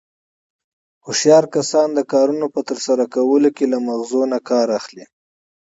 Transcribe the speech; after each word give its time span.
هوښیار 1.05 1.45
کسان 1.55 1.87
د 1.93 1.99
کارنو 2.11 2.47
په 2.55 2.61
ترسره 2.69 3.05
کولو 3.15 3.49
کې 3.55 3.65
له 3.73 3.77
مغزو 3.87 4.21
نه 4.33 4.39
کار 4.49 4.67
اخلي. 4.79 5.05